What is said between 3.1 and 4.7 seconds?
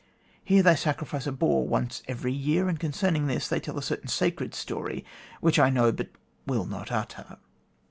this they tell a certain sacred